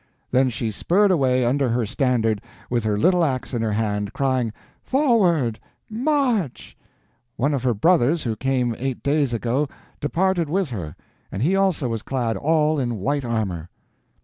[0.31, 4.51] Then she spurred away, under her standard, with her little ax in her hand, crying
[4.81, 6.75] 'Forward—march!'
[7.35, 9.69] One of her brothers, who came eight days ago,
[9.99, 10.95] departed with her;
[11.31, 13.69] and he also was clad all in white armor."